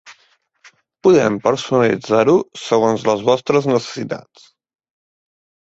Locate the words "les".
3.13-3.23